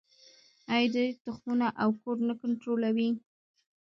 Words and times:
آیا 0.73 0.87
دوی 0.93 1.09
تخمونه 1.25 1.67
او 1.81 1.89
کود 2.01 2.19
نه 2.29 2.33
کنټرولوي؟ 2.41 3.09